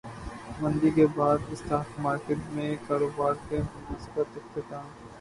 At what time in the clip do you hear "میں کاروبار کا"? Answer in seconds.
2.51-3.57